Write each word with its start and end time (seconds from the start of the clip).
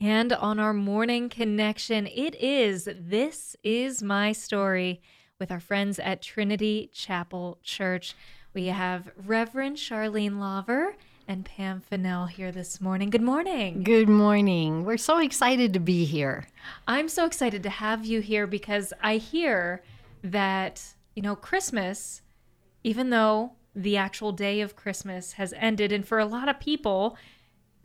And 0.00 0.32
on 0.32 0.60
our 0.60 0.72
morning 0.72 1.28
connection, 1.28 2.06
it 2.06 2.36
is 2.36 2.88
This 2.96 3.56
Is 3.64 4.00
My 4.00 4.30
Story 4.30 5.02
with 5.40 5.50
our 5.50 5.58
friends 5.58 5.98
at 5.98 6.22
Trinity 6.22 6.88
Chapel 6.94 7.58
Church. 7.64 8.14
We 8.54 8.66
have 8.66 9.10
Reverend 9.16 9.76
Charlene 9.76 10.38
Laver 10.38 10.94
and 11.26 11.44
Pam 11.44 11.80
Fennell 11.80 12.26
here 12.26 12.52
this 12.52 12.80
morning. 12.80 13.10
Good 13.10 13.22
morning. 13.22 13.82
Good 13.82 14.08
morning. 14.08 14.84
We're 14.84 14.98
so 14.98 15.18
excited 15.18 15.72
to 15.72 15.80
be 15.80 16.04
here. 16.04 16.46
I'm 16.86 17.08
so 17.08 17.26
excited 17.26 17.64
to 17.64 17.70
have 17.70 18.06
you 18.06 18.20
here 18.20 18.46
because 18.46 18.92
I 19.02 19.16
hear 19.16 19.82
that, 20.22 20.94
you 21.16 21.22
know, 21.22 21.34
Christmas, 21.34 22.22
even 22.84 23.10
though 23.10 23.54
the 23.74 23.96
actual 23.96 24.30
day 24.30 24.60
of 24.60 24.76
Christmas 24.76 25.32
has 25.32 25.52
ended, 25.54 25.90
and 25.90 26.06
for 26.06 26.20
a 26.20 26.24
lot 26.24 26.48
of 26.48 26.60
people, 26.60 27.16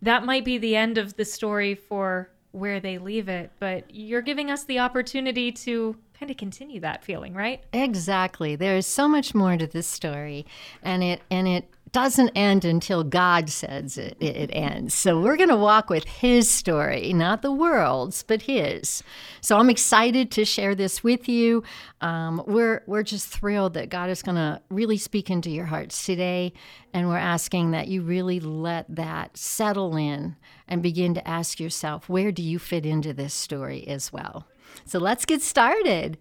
that 0.04 0.26
might 0.26 0.46
be 0.46 0.58
the 0.58 0.76
end 0.76 0.98
of 0.98 1.16
the 1.16 1.26
story 1.26 1.76
for 1.76 2.30
where 2.52 2.80
they 2.80 2.98
leave 2.98 3.30
it, 3.30 3.52
but 3.60 3.84
you're 3.90 4.22
giving 4.22 4.52
us 4.52 4.66
the 4.66 4.80
opportunity 4.80 5.52
to 5.52 5.96
kind 6.20 6.30
of 6.30 6.38
continue 6.38 6.80
that 6.82 7.04
feeling, 7.04 7.34
right? 7.34 7.64
Exactly. 7.74 8.56
There 8.56 8.78
is 8.78 8.86
so 8.86 9.08
much 9.08 9.34
more 9.34 9.58
to 9.58 9.66
this 9.66 9.88
story, 9.88 10.46
and 10.84 11.04
it 11.04 11.22
and 11.32 11.48
it 11.48 11.70
doesn't 11.94 12.32
end 12.36 12.66
until 12.66 13.04
God 13.04 13.50
says 13.50 13.98
it, 13.98 14.18
it 14.20 14.50
ends. 14.52 14.94
So 14.94 15.22
we're 15.22 15.38
going 15.38 15.50
to 15.50 15.56
walk 15.56 15.90
with 15.90 16.06
His 16.06 16.50
story, 16.50 17.14
not 17.14 17.42
the 17.42 17.52
world's, 17.52 18.24
but 18.24 18.42
His. 18.42 19.04
So 19.42 19.58
I'm 19.58 19.70
excited 19.70 20.32
to 20.32 20.44
share 20.44 20.76
this 20.76 21.04
with 21.04 21.30
you. 21.30 21.64
Um, 22.02 22.44
we're 22.46 22.84
we're 22.88 23.04
just 23.04 23.28
thrilled 23.28 23.76
that 23.76 23.90
God 23.90 24.10
is 24.10 24.22
going 24.22 24.36
to 24.36 24.62
really 24.70 24.98
speak 24.98 25.30
into 25.30 25.50
your 25.50 25.66
hearts 25.66 26.06
today, 26.06 26.52
and 26.94 27.08
we're 27.08 27.18
asking 27.18 27.72
that 27.72 27.88
you 27.88 28.02
really 28.02 28.40
let 28.40 28.94
that 28.94 29.38
settle 29.38 29.96
in 29.96 30.36
and 30.68 30.82
begin 30.82 31.14
to 31.14 31.28
ask 31.28 31.60
yourself, 31.60 32.10
where 32.10 32.32
do 32.32 32.42
you 32.42 32.60
fit 32.60 32.86
into 32.86 33.14
this 33.14 33.34
story 33.34 33.88
as 33.88 34.12
well? 34.12 34.48
So 34.86 35.00
let's 35.00 35.26
get 35.26 35.42
started. 35.42 36.18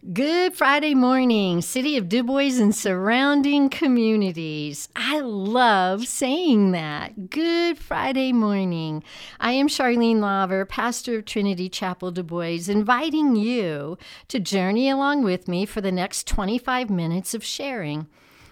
Good 0.00 0.54
Friday 0.54 0.94
morning, 0.94 1.60
City 1.60 1.98
of 1.98 2.08
DuBois 2.08 2.58
and 2.58 2.74
surrounding 2.74 3.68
communities. 3.68 4.88
I 4.96 5.20
love 5.20 6.06
saying 6.06 6.70
that. 6.70 7.28
Good 7.28 7.76
Friday 7.76 8.32
morning. 8.32 9.04
I 9.38 9.52
am 9.52 9.68
Charlene 9.68 10.20
Laver, 10.20 10.64
pastor 10.64 11.18
of 11.18 11.26
Trinity 11.26 11.68
Chapel 11.68 12.12
DuBois, 12.12 12.66
inviting 12.66 13.36
you 13.36 13.98
to 14.28 14.40
journey 14.40 14.88
along 14.88 15.22
with 15.22 15.46
me 15.46 15.66
for 15.66 15.82
the 15.82 15.92
next 15.92 16.26
25 16.26 16.88
minutes 16.88 17.34
of 17.34 17.44
sharing. 17.44 18.06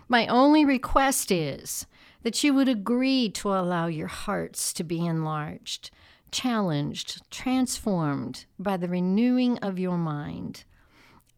My 0.07 0.27
only 0.27 0.67
request 0.67 1.33
is 1.33 1.87
that 2.25 2.45
you 2.45 2.53
would 2.53 2.69
agree 2.69 3.31
to 3.31 3.55
allow 3.55 3.87
your 3.87 4.09
hearts 4.09 4.71
to 4.75 4.85
be 4.85 5.07
enlarged, 5.07 5.91
challenged, 6.31 7.23
transformed 7.31 8.45
by 8.59 8.77
the 8.77 8.89
renewing 8.89 9.57
of 9.61 9.79
your 9.79 9.97
mind. 9.97 10.65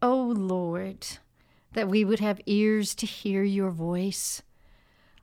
Oh 0.03 0.33
Lord, 0.35 1.05
that 1.73 1.87
we 1.87 2.03
would 2.03 2.19
have 2.19 2.41
ears 2.47 2.95
to 2.95 3.05
hear 3.05 3.43
your 3.43 3.69
voice. 3.69 4.41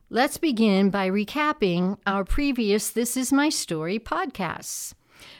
Let's 0.09 0.37
begin 0.37 0.89
by 0.89 1.09
recapping 1.09 1.97
our 2.07 2.23
previous 2.23 2.89
This 2.89 3.17
Is 3.17 3.33
My 3.33 3.49
Story 3.49 3.99
podcasts, 3.99 4.93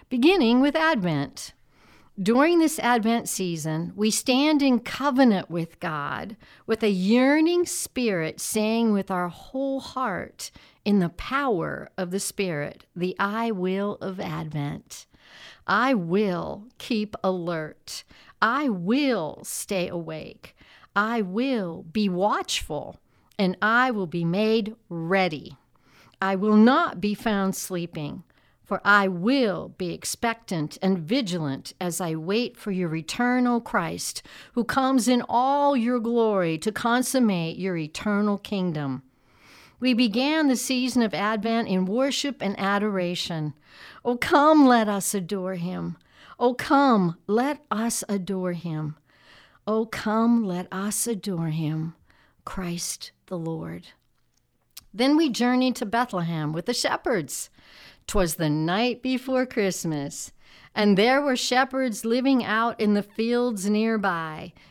beginning 0.10 0.60
with 0.60 0.76
Advent. 0.76 1.54
During 2.22 2.60
this 2.60 2.80
Advent 2.80 3.30
season, 3.30 3.94
we 3.96 4.12
stand 4.12 4.62
in 4.62 4.82
covenant 4.82 5.50
with 5.50 5.80
God 5.80 6.36
with 6.68 6.84
a 6.84 6.90
yearning 6.90 7.66
spirit, 7.66 8.42
saying 8.42 8.92
with 8.92 9.10
our 9.10 9.30
whole 9.30 9.80
heart, 9.80 10.52
in 10.84 11.00
the 11.00 11.08
power 11.08 11.90
of 11.98 12.12
the 12.12 12.20
Spirit, 12.20 12.86
the 12.94 13.16
I 13.18 13.52
will 13.52 13.98
of 14.02 14.20
Advent. 14.20 15.06
I 15.68 15.94
will 15.94 16.68
keep 16.78 17.16
alert. 17.24 18.04
I 18.42 18.70
will 18.70 19.40
stay 19.44 19.88
awake. 19.88 20.56
I 20.96 21.22
will 21.22 21.84
be 21.84 22.10
watchful, 22.10 22.98
and 23.38 23.58
I 23.62 23.92
will 23.92 24.08
be 24.08 24.26
made 24.26 24.76
ready. 24.90 25.58
I 26.22 26.36
will 26.36 26.56
not 26.56 27.00
be 27.00 27.14
found 27.14 27.56
sleeping, 27.56 28.24
for 28.64 28.82
I 28.84 29.08
will 29.08 29.70
be 29.78 29.94
expectant 29.94 30.78
and 30.82 31.00
vigilant 31.00 31.74
as 31.80 32.02
I 32.02 32.16
wait 32.16 32.58
for 32.58 32.72
your 32.72 32.90
return, 32.90 33.48
O 33.48 33.60
Christ, 33.60 34.22
who 34.54 34.64
comes 34.64 35.08
in 35.08 35.24
all 35.30 35.78
your 35.78 36.00
glory 36.00 36.58
to 36.60 36.72
consummate 36.72 37.58
your 37.58 37.78
eternal 37.78 38.38
kingdom. 38.38 39.04
We 39.80 39.94
began 39.94 40.48
the 40.48 40.56
season 40.56 41.02
of 41.02 41.14
Advent 41.14 41.68
in 41.70 41.86
worship 41.86 42.38
and 42.42 42.60
adoration. 42.60 43.54
Oh, 44.04 44.18
come, 44.18 44.66
let 44.66 44.90
us 44.90 45.14
adore 45.14 45.56
him. 45.56 45.98
Oh, 46.38 46.54
come, 46.54 47.18
let 47.28 47.64
us 47.72 48.04
adore 48.10 48.54
him. 48.54 48.98
Oh, 49.66 49.86
come, 49.86 50.44
let 50.44 50.68
us 50.72 51.08
adore 51.08 51.50
him, 51.50 51.96
Christ 52.44 53.12
the 53.28 53.38
Lord. 53.38 53.88
Then 54.94 55.16
we 55.16 55.30
journeyed 55.30 55.76
to 55.78 55.86
Bethlehem 55.86 56.52
with 56.52 56.66
the 56.66 56.74
shepherds. 56.74 57.50
'Twas 58.08 58.36
the 58.36 58.50
night 58.50 59.04
before 59.04 59.46
Christmas, 59.46 60.32
and 60.74 60.98
there 60.98 61.22
were 61.22 61.36
shepherds 61.36 62.04
living 62.04 62.44
out 62.44 62.80
in 62.80 62.96
the 62.96 63.04
fields 63.04 63.70
nearby, 63.70 64.52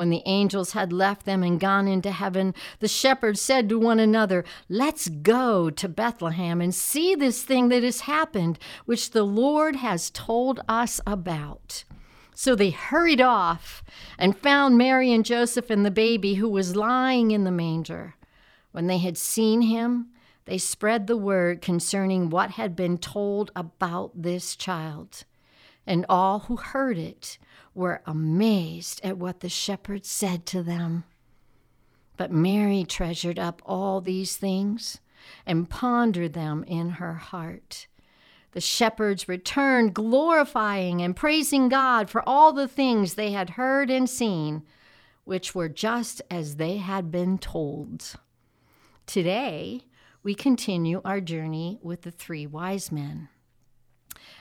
When 0.00 0.08
the 0.08 0.22
angels 0.24 0.72
had 0.72 0.94
left 0.94 1.26
them 1.26 1.42
and 1.42 1.60
gone 1.60 1.86
into 1.86 2.10
heaven, 2.10 2.54
the 2.78 2.88
shepherds 2.88 3.38
said 3.38 3.68
to 3.68 3.78
one 3.78 4.00
another, 4.00 4.46
Let's 4.66 5.10
go 5.10 5.68
to 5.68 5.88
Bethlehem 5.90 6.62
and 6.62 6.74
see 6.74 7.14
this 7.14 7.42
thing 7.42 7.68
that 7.68 7.82
has 7.82 8.00
happened, 8.00 8.58
which 8.86 9.10
the 9.10 9.24
Lord 9.24 9.76
has 9.76 10.08
told 10.08 10.60
us 10.66 11.02
about. 11.06 11.84
So 12.34 12.54
they 12.54 12.70
hurried 12.70 13.20
off 13.20 13.84
and 14.16 14.38
found 14.38 14.78
Mary 14.78 15.12
and 15.12 15.22
Joseph 15.22 15.68
and 15.68 15.84
the 15.84 15.90
baby 15.90 16.36
who 16.36 16.48
was 16.48 16.74
lying 16.74 17.30
in 17.30 17.44
the 17.44 17.50
manger. 17.50 18.14
When 18.72 18.86
they 18.86 18.96
had 18.96 19.18
seen 19.18 19.60
him, 19.60 20.06
they 20.46 20.56
spread 20.56 21.08
the 21.08 21.16
word 21.18 21.60
concerning 21.60 22.30
what 22.30 22.52
had 22.52 22.74
been 22.74 22.96
told 22.96 23.50
about 23.54 24.12
this 24.14 24.56
child. 24.56 25.24
And 25.86 26.06
all 26.08 26.40
who 26.40 26.56
heard 26.56 26.98
it 26.98 27.38
were 27.74 28.02
amazed 28.06 29.00
at 29.02 29.18
what 29.18 29.40
the 29.40 29.48
shepherds 29.48 30.08
said 30.08 30.46
to 30.46 30.62
them. 30.62 31.04
But 32.16 32.30
Mary 32.30 32.84
treasured 32.84 33.38
up 33.38 33.62
all 33.64 34.00
these 34.00 34.36
things 34.36 35.00
and 35.46 35.70
pondered 35.70 36.32
them 36.34 36.64
in 36.64 36.90
her 36.90 37.14
heart. 37.14 37.86
The 38.52 38.60
shepherds 38.60 39.28
returned, 39.28 39.94
glorifying 39.94 41.00
and 41.00 41.14
praising 41.14 41.68
God 41.68 42.10
for 42.10 42.28
all 42.28 42.52
the 42.52 42.68
things 42.68 43.14
they 43.14 43.32
had 43.32 43.50
heard 43.50 43.90
and 43.90 44.10
seen, 44.10 44.64
which 45.24 45.54
were 45.54 45.68
just 45.68 46.20
as 46.30 46.56
they 46.56 46.78
had 46.78 47.10
been 47.10 47.38
told. 47.38 48.16
Today, 49.06 49.82
we 50.22 50.34
continue 50.34 51.00
our 51.04 51.20
journey 51.20 51.78
with 51.82 52.02
the 52.02 52.10
three 52.10 52.46
wise 52.46 52.90
men. 52.90 53.28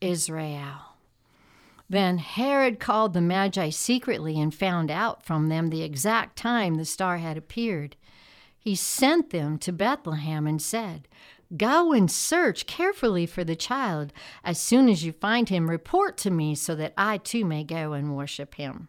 Israel. 0.00 0.96
Then 1.88 2.18
Herod 2.18 2.80
called 2.80 3.12
the 3.12 3.20
Magi 3.20 3.70
secretly 3.70 4.40
and 4.40 4.54
found 4.54 4.90
out 4.90 5.24
from 5.24 5.48
them 5.48 5.70
the 5.70 5.82
exact 5.82 6.36
time 6.36 6.74
the 6.74 6.84
star 6.84 7.18
had 7.18 7.36
appeared. 7.36 7.96
He 8.58 8.74
sent 8.74 9.30
them 9.30 9.58
to 9.58 9.72
Bethlehem 9.72 10.46
and 10.46 10.60
said, 10.60 11.06
Go 11.56 11.92
and 11.92 12.10
search 12.10 12.66
carefully 12.66 13.24
for 13.24 13.44
the 13.44 13.54
child. 13.54 14.12
As 14.42 14.60
soon 14.60 14.88
as 14.88 15.04
you 15.04 15.12
find 15.12 15.48
him, 15.48 15.70
report 15.70 16.16
to 16.18 16.30
me 16.30 16.56
so 16.56 16.74
that 16.74 16.92
I 16.98 17.18
too 17.18 17.44
may 17.44 17.62
go 17.62 17.92
and 17.92 18.16
worship 18.16 18.56
him. 18.56 18.88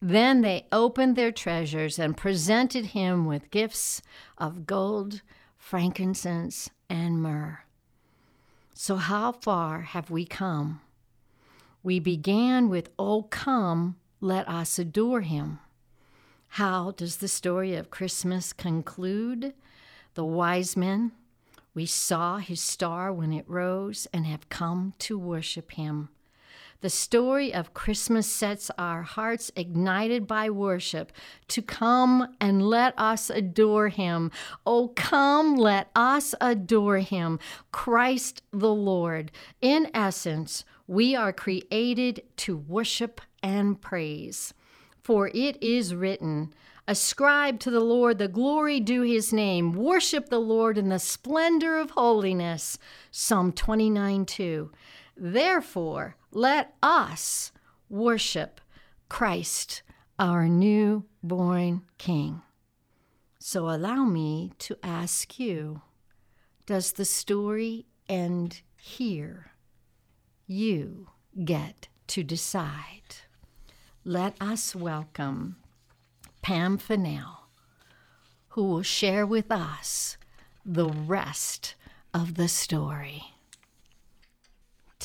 Then 0.00 0.42
they 0.42 0.66
opened 0.70 1.16
their 1.16 1.32
treasures 1.32 1.98
and 1.98 2.16
presented 2.16 2.86
him 2.86 3.26
with 3.26 3.50
gifts 3.50 4.00
of 4.36 4.66
gold, 4.66 5.22
frankincense, 5.56 6.70
and 6.88 7.20
myrrh. 7.20 7.60
So, 8.74 8.96
how 8.96 9.32
far 9.32 9.80
have 9.80 10.08
we 10.08 10.24
come? 10.24 10.80
We 11.82 11.98
began 11.98 12.68
with, 12.68 12.90
Oh, 12.98 13.22
come, 13.24 13.96
let 14.20 14.48
us 14.48 14.78
adore 14.78 15.22
him. 15.22 15.58
How 16.52 16.92
does 16.92 17.16
the 17.16 17.28
story 17.28 17.74
of 17.74 17.90
Christmas 17.90 18.52
conclude? 18.52 19.52
The 20.14 20.24
wise 20.24 20.76
men, 20.76 21.12
we 21.74 21.86
saw 21.86 22.38
his 22.38 22.60
star 22.60 23.12
when 23.12 23.32
it 23.32 23.48
rose 23.48 24.06
and 24.12 24.26
have 24.26 24.48
come 24.48 24.94
to 25.00 25.18
worship 25.18 25.72
him. 25.72 26.08
The 26.80 26.90
story 26.90 27.52
of 27.52 27.74
Christmas 27.74 28.28
sets 28.28 28.70
our 28.78 29.02
hearts 29.02 29.50
ignited 29.56 30.28
by 30.28 30.48
worship 30.48 31.10
to 31.48 31.60
come 31.60 32.36
and 32.40 32.62
let 32.62 32.94
us 32.96 33.30
adore 33.30 33.88
Him. 33.88 34.30
Oh, 34.64 34.92
come, 34.94 35.56
let 35.56 35.90
us 35.96 36.36
adore 36.40 36.98
Him, 36.98 37.40
Christ 37.72 38.42
the 38.52 38.72
Lord. 38.72 39.32
In 39.60 39.90
essence, 39.92 40.64
we 40.86 41.16
are 41.16 41.32
created 41.32 42.22
to 42.36 42.56
worship 42.56 43.20
and 43.42 43.80
praise. 43.80 44.54
For 45.02 45.32
it 45.34 45.60
is 45.60 45.96
written, 45.96 46.54
Ascribe 46.86 47.58
to 47.60 47.70
the 47.70 47.80
Lord 47.80 48.18
the 48.18 48.28
glory 48.28 48.78
due 48.78 49.02
his 49.02 49.32
name. 49.32 49.72
Worship 49.72 50.28
the 50.28 50.38
Lord 50.38 50.78
in 50.78 50.88
the 50.88 50.98
splendor 50.98 51.76
of 51.76 51.90
holiness. 51.90 52.78
Psalm 53.10 53.52
29 53.52 54.24
2. 54.24 54.70
Therefore, 55.20 56.16
let 56.30 56.76
us 56.80 57.50
worship 57.90 58.60
Christ, 59.08 59.82
our 60.16 60.46
new-born 60.48 61.82
King. 61.98 62.42
So 63.40 63.68
allow 63.68 64.04
me 64.04 64.52
to 64.60 64.78
ask 64.82 65.40
you 65.40 65.82
Does 66.66 66.92
the 66.92 67.04
story 67.04 67.86
end 68.08 68.62
here? 68.76 69.52
You 70.46 71.08
get 71.44 71.88
to 72.08 72.22
decide. 72.22 73.16
Let 74.04 74.40
us 74.40 74.76
welcome 74.76 75.56
Pam 76.42 76.78
Fennell, 76.78 77.48
who 78.50 78.64
will 78.64 78.82
share 78.82 79.26
with 79.26 79.50
us 79.50 80.16
the 80.64 80.88
rest 80.88 81.74
of 82.14 82.34
the 82.34 82.48
story. 82.48 83.24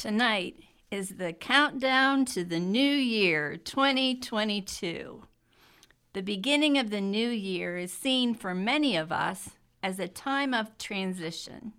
Tonight 0.04 0.60
is 0.92 1.12
the 1.12 1.32
countdown 1.32 2.26
to 2.26 2.44
the 2.44 2.60
new 2.60 2.82
year 2.82 3.56
2022. 3.56 5.24
The 6.12 6.22
beginning 6.22 6.78
of 6.78 6.90
the 6.90 7.00
new 7.00 7.30
year 7.30 7.78
is 7.78 7.94
seen 7.94 8.36
for 8.36 8.54
many 8.54 8.98
of 8.98 9.14
us 9.14 9.52
as 9.82 10.00
a 10.00 10.10
time 10.10 10.54
of 10.54 10.78
transition. 10.78 11.72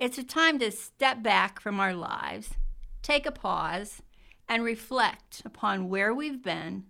It's 0.00 0.18
a 0.18 0.24
time 0.24 0.58
to 0.58 0.72
step 0.72 1.22
back 1.22 1.60
from 1.60 1.78
our 1.78 1.94
lives, 1.94 2.54
take 3.00 3.26
a 3.26 3.30
pause, 3.30 4.02
and 4.48 4.64
reflect 4.64 5.42
upon 5.44 5.88
where 5.88 6.12
we've 6.12 6.42
been 6.42 6.86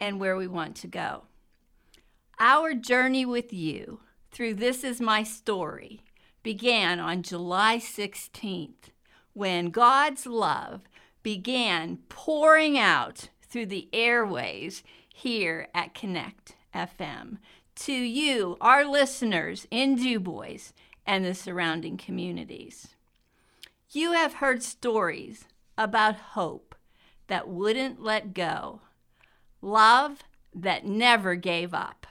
and 0.00 0.18
where 0.18 0.38
we 0.38 0.46
want 0.46 0.76
to 0.76 0.86
go. 0.86 1.24
Our 2.40 2.72
journey 2.72 3.26
with 3.26 3.52
you 3.52 4.00
through 4.30 4.54
This 4.54 4.82
Is 4.82 4.98
My 4.98 5.22
Story 5.22 6.04
began 6.42 7.00
on 7.00 7.22
July 7.22 7.76
16th 7.76 8.92
when 9.36 9.68
God's 9.68 10.24
love 10.24 10.80
began 11.22 11.98
pouring 12.08 12.78
out 12.78 13.28
through 13.42 13.66
the 13.66 13.86
airways 13.92 14.82
here 15.12 15.68
at 15.74 15.92
Connect 15.92 16.56
FM 16.74 17.36
to 17.74 17.92
you, 17.92 18.56
our 18.62 18.82
listeners 18.82 19.66
in 19.70 19.96
DuBois 19.96 20.72
and 21.04 21.22
the 21.22 21.34
surrounding 21.34 21.98
communities. 21.98 22.94
You 23.90 24.12
have 24.12 24.34
heard 24.34 24.62
stories 24.62 25.44
about 25.76 26.16
hope 26.16 26.74
that 27.26 27.46
wouldn't 27.46 28.02
let 28.02 28.32
go, 28.32 28.80
love 29.60 30.22
that 30.54 30.86
never 30.86 31.34
gave 31.34 31.74
up, 31.74 32.06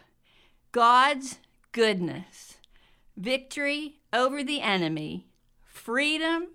God's 0.71 1.39
goodness, 1.71 2.59
victory 3.18 3.95
over 4.14 4.44
the 4.44 4.61
enemy, 4.61 5.26
freedom 5.66 6.49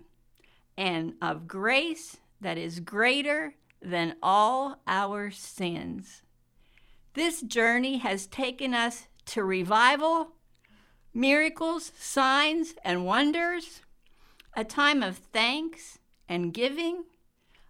and 0.81 1.13
of 1.21 1.47
grace 1.47 2.17
that 2.41 2.57
is 2.57 2.79
greater 2.79 3.53
than 3.83 4.15
all 4.23 4.81
our 4.87 5.29
sins. 5.29 6.23
This 7.13 7.41
journey 7.41 7.99
has 7.99 8.25
taken 8.25 8.73
us 8.73 9.03
to 9.27 9.43
revival, 9.43 10.29
miracles, 11.13 11.91
signs, 11.99 12.73
and 12.83 13.05
wonders, 13.05 13.81
a 14.55 14.63
time 14.63 15.03
of 15.03 15.17
thanks 15.17 15.99
and 16.27 16.51
giving, 16.51 17.03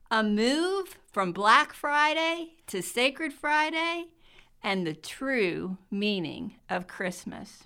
a 0.09 0.23
move 0.23 0.97
from 1.11 1.33
Black 1.33 1.73
Friday 1.73 2.53
to 2.67 2.81
Sacred 2.81 3.33
Friday, 3.33 4.05
and 4.63 4.87
the 4.87 4.93
true 4.93 5.77
meaning 5.89 6.55
of 6.69 6.87
Christmas. 6.87 7.63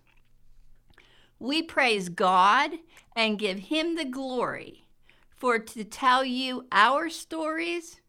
We 1.37 1.61
praise 1.61 2.09
God 2.09 2.71
and 3.15 3.37
give 3.37 3.59
Him 3.59 3.95
the 3.95 4.05
glory 4.05 4.84
for 5.35 5.59
to 5.59 5.83
tell 5.83 6.23
you 6.23 6.65
our 6.71 7.09
stories 7.09 8.01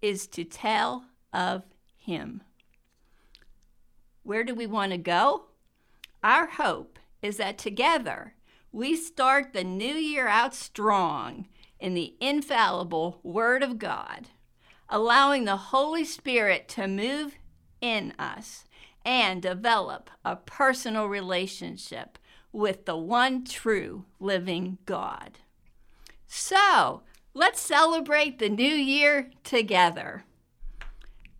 is 0.00 0.26
to 0.28 0.44
tell 0.44 1.06
of 1.32 1.62
Him. 1.96 2.42
Where 4.24 4.44
do 4.44 4.54
we 4.54 4.66
want 4.66 4.92
to 4.92 4.98
go? 4.98 5.46
Our 6.22 6.46
hope 6.46 6.98
is 7.22 7.36
that 7.38 7.58
together 7.58 8.34
we 8.70 8.96
start 8.96 9.52
the 9.52 9.64
new 9.64 9.94
year 9.94 10.28
out 10.28 10.54
strong 10.54 11.46
in 11.78 11.94
the 11.94 12.14
infallible 12.20 13.20
Word 13.22 13.62
of 13.62 13.78
God, 13.78 14.28
allowing 14.88 15.44
the 15.44 15.56
Holy 15.56 16.04
Spirit 16.04 16.68
to 16.68 16.86
move 16.86 17.36
in 17.80 18.12
us 18.18 18.64
and 19.04 19.42
develop 19.42 20.10
a 20.24 20.36
personal 20.36 21.06
relationship 21.06 22.18
with 22.52 22.86
the 22.86 22.96
one 22.96 23.44
true 23.44 24.04
living 24.20 24.78
God. 24.86 25.38
So 26.34 27.02
let's 27.34 27.60
celebrate 27.60 28.38
the 28.38 28.48
new 28.48 28.64
year 28.64 29.30
together. 29.44 30.24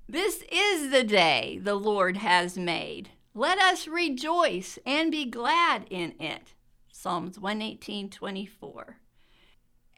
This 0.06 0.44
is 0.52 0.90
the 0.90 1.02
day 1.02 1.58
the 1.62 1.76
Lord 1.76 2.18
has 2.18 2.58
made. 2.58 3.08
Let 3.34 3.58
us 3.58 3.88
rejoice 3.88 4.78
and 4.84 5.10
be 5.10 5.24
glad 5.24 5.86
in 5.88 6.12
it. 6.20 6.52
Psalms 6.92 7.38
118 7.38 8.10
24. 8.10 8.98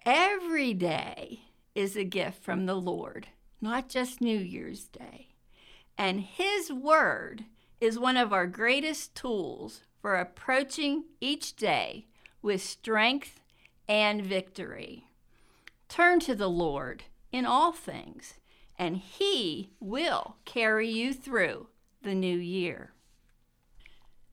Every 0.07 0.73
day 0.73 1.41
is 1.75 1.97
a 1.97 2.05
gift 2.05 2.41
from 2.45 2.67
the 2.67 2.77
Lord, 2.77 3.27
not 3.61 3.89
just 3.89 4.21
New 4.21 4.39
Year's 4.39 4.85
Day. 4.85 5.31
And 5.99 6.21
His 6.21 6.73
Word 6.73 7.47
is 7.81 7.99
one 7.99 8.17
of 8.17 8.33
our 8.33 8.47
greatest 8.47 9.17
tools 9.17 9.81
for 10.01 10.15
approaching 10.15 11.03
each 11.21 11.57
day 11.57 12.07
with 12.43 12.63
strength 12.63 13.41
and 13.89 14.23
victory. 14.23 15.07
Turn 15.89 16.21
to 16.21 16.35
the 16.35 16.51
Lord 16.51 17.05
in 17.31 17.47
all 17.47 17.73
things, 17.73 18.35
and 18.79 18.97
He 18.97 19.71
will 19.81 20.37
carry 20.45 20.89
you 20.89 21.13
through 21.13 21.69
the 22.03 22.15
new 22.15 22.37
year. 22.37 22.93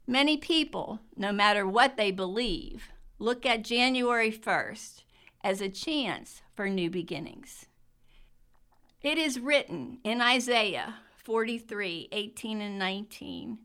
Many 0.08 0.38
people, 0.38 1.00
no 1.15 1.31
matter 1.31 1.65
what 1.65 1.98
they 1.98 2.12
believe, 2.12 2.89
look 3.20 3.46
at 3.46 3.63
January 3.63 4.31
1st 4.31 5.03
as 5.43 5.62
a 5.62 5.70
chance 5.70 6.41
for 6.55 6.70
new 6.70 6.89
beginnings. 6.89 7.65
It 9.01 9.17
is 9.17 9.39
written 9.39 10.00
in 10.03 10.22
Isaiah 10.22 10.96
43 11.15 12.10
18 12.12 12.62
and 12.62 12.77
19 12.77 13.60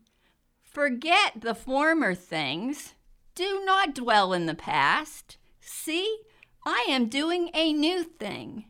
Forget 0.63 1.41
the 1.41 1.55
former 1.55 2.13
things, 2.13 2.93
do 3.33 3.63
not 3.65 3.95
dwell 3.95 4.31
in 4.33 4.45
the 4.45 4.55
past. 4.55 5.37
See, 5.69 6.19
I 6.65 6.85
am 6.87 7.09
doing 7.09 7.49
a 7.53 7.73
new 7.73 8.01
thing. 8.01 8.67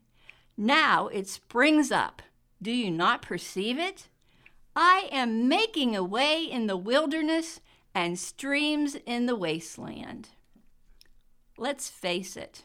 Now 0.58 1.10
it 1.10 1.28
springs 1.28 1.92
up. 1.92 2.24
Do 2.60 2.72
you 2.72 2.90
not 2.90 3.22
perceive 3.22 3.78
it? 3.78 4.08
I 4.76 5.08
am 5.12 5.48
making 5.48 5.96
a 5.96 6.04
way 6.04 6.42
in 6.44 6.66
the 6.66 6.76
wilderness 6.76 7.62
and 7.94 8.18
streams 8.18 8.98
in 9.06 9.28
the 9.28 9.36
wasteland. 9.36 10.30
Let's 11.56 11.88
face 11.88 12.36
it, 12.36 12.64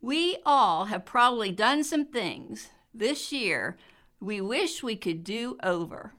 we 0.00 0.38
all 0.46 0.84
have 0.84 1.04
probably 1.04 1.50
done 1.50 1.82
some 1.82 2.06
things 2.06 2.70
this 2.94 3.32
year 3.32 3.76
we 4.20 4.40
wish 4.40 4.82
we 4.82 4.94
could 4.94 5.24
do 5.24 5.56
over. 5.60 6.14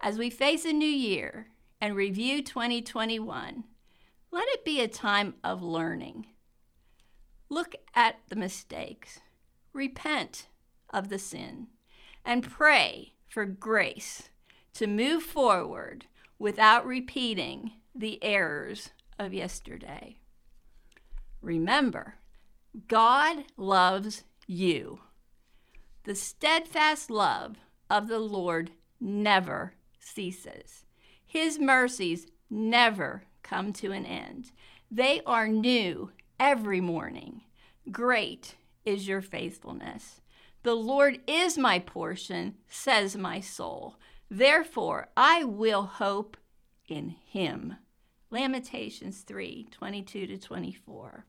As 0.00 0.18
we 0.18 0.28
face 0.28 0.64
a 0.64 0.72
new 0.72 0.84
year 0.84 1.46
and 1.80 1.94
review 1.94 2.42
2021, 2.42 3.62
let 4.32 4.48
it 4.48 4.64
be 4.64 4.80
a 4.80 4.88
time 4.88 5.34
of 5.44 5.62
learning. 5.62 6.26
Look 7.50 7.74
at 7.94 8.16
the 8.28 8.36
mistakes, 8.36 9.20
repent 9.74 10.48
of 10.88 11.10
the 11.10 11.18
sin, 11.18 11.66
and 12.24 12.42
pray 12.42 13.12
for 13.28 13.44
grace 13.44 14.30
to 14.72 14.86
move 14.86 15.22
forward 15.22 16.06
without 16.38 16.86
repeating 16.86 17.72
the 17.94 18.18
errors 18.24 18.90
of 19.18 19.34
yesterday. 19.34 20.16
Remember, 21.42 22.14
God 22.88 23.44
loves 23.58 24.24
you. 24.46 25.00
The 26.04 26.14
steadfast 26.14 27.10
love 27.10 27.56
of 27.90 28.08
the 28.08 28.18
Lord 28.18 28.70
never 28.98 29.74
ceases. 29.98 30.86
His 31.24 31.58
mercies 31.58 32.26
never 32.48 33.24
come 33.42 33.72
to 33.74 33.92
an 33.92 34.06
end. 34.06 34.52
They 34.90 35.20
are 35.26 35.48
new 35.48 36.10
every 36.38 36.80
morning. 36.80 37.42
Great 37.90 38.56
is 38.84 39.08
your 39.08 39.22
faithfulness. 39.22 40.20
The 40.62 40.74
Lord 40.74 41.20
is 41.26 41.58
my 41.58 41.78
portion, 41.78 42.56
says 42.68 43.16
my 43.16 43.40
soul. 43.40 43.96
Therefore, 44.30 45.08
I 45.16 45.44
will 45.44 45.84
hope 45.84 46.36
in 46.88 47.16
him. 47.24 47.76
Lamentations 48.30 49.20
3 49.20 49.68
22 49.70 50.26
to 50.26 50.38
24. 50.38 51.26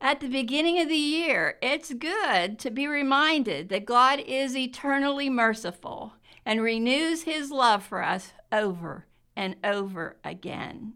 At 0.00 0.20
the 0.20 0.28
beginning 0.28 0.80
of 0.80 0.88
the 0.88 0.94
year, 0.94 1.58
it's 1.60 1.92
good 1.92 2.58
to 2.58 2.70
be 2.70 2.86
reminded 2.86 3.68
that 3.68 3.84
God 3.84 4.20
is 4.20 4.56
eternally 4.56 5.28
merciful 5.28 6.14
and 6.46 6.62
renews 6.62 7.22
his 7.22 7.50
love 7.50 7.82
for 7.84 8.02
us 8.02 8.32
over 8.50 9.06
and 9.36 9.56
over 9.64 10.16
again. 10.24 10.94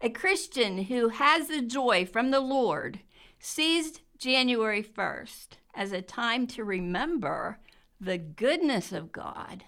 A 0.00 0.10
Christian 0.10 0.84
who 0.84 1.08
has 1.08 1.48
the 1.48 1.62
joy 1.62 2.06
from 2.06 2.30
the 2.30 2.40
Lord 2.40 3.00
seized 3.40 4.00
January 4.18 4.82
1st 4.82 5.48
as 5.74 5.92
a 5.92 6.02
time 6.02 6.46
to 6.48 6.64
remember 6.64 7.58
the 8.00 8.18
goodness 8.18 8.92
of 8.92 9.12
God 9.12 9.64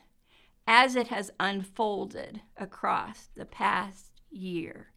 as 0.66 0.94
it 0.94 1.08
has 1.08 1.32
unfolded 1.40 2.42
across 2.56 3.28
the 3.34 3.44
past 3.44 4.20
year. 4.30 4.92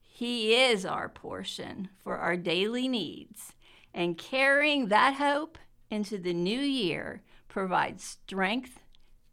He 0.00 0.54
is 0.54 0.84
our 0.84 1.08
portion 1.08 1.88
for 2.02 2.16
our 2.16 2.36
daily 2.36 2.88
needs, 2.88 3.52
and 3.92 4.18
carrying 4.18 4.88
that 4.88 5.14
hope 5.14 5.58
into 5.90 6.18
the 6.18 6.34
new 6.34 6.60
year 6.60 7.22
provides 7.48 8.04
strength 8.04 8.80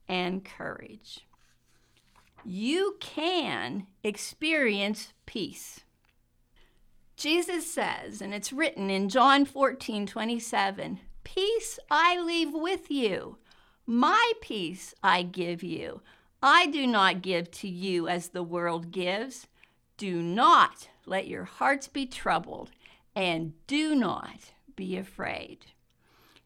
and 0.08 0.44
courage. 0.44 1.28
You 2.46 2.98
can 3.00 3.88
experience 4.04 5.14
peace. 5.26 5.82
Jesus 7.16 7.72
says, 7.72 8.22
and 8.22 8.34
it's 8.34 8.54
written 8.54 8.90
in 8.90 9.10
John 9.10 9.44
14 9.46 10.06
27, 10.06 11.00
Peace 11.24 11.80
I 11.90 12.20
leave 12.22 12.54
with 12.54 12.92
you, 12.92 13.38
my 13.86 14.34
peace 14.42 14.94
I 15.04 15.24
give 15.24 15.64
you. 15.64 16.02
I 16.42 16.68
do 16.68 16.86
not 16.86 17.24
give 17.24 17.50
to 17.52 17.68
you 17.68 18.08
as 18.08 18.30
the 18.30 18.44
world 18.44 18.92
gives. 18.92 19.48
Do 19.98 20.22
not 20.22 20.90
let 21.06 21.28
your 21.28 21.46
hearts 21.46 21.88
be 21.88 22.06
troubled, 22.06 22.70
and 23.16 23.54
do 23.66 23.96
not 23.96 24.52
be 24.76 24.96
afraid. 24.96 25.66